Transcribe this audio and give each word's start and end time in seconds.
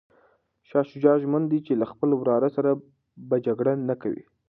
شاه 0.69 0.85
شجاع 0.91 1.15
ژمن 1.21 1.43
دی 1.51 1.59
چي 1.65 1.73
له 1.81 1.85
خپل 1.91 2.09
وراره 2.15 2.49
سره 2.55 2.71
به 3.29 3.35
جګړه 3.45 3.73
نه 3.87 3.95
کوي. 4.01 4.23